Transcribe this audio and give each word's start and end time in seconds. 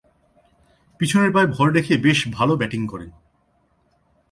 পিছনের 0.99 1.31
পায়ে 1.31 1.47
ভর 1.47 1.67
রেখে 1.71 1.97
বেশ 1.97 2.19
ভালো 2.27 2.53
ব্যাটিং 2.55 2.87
করেন। 2.87 3.09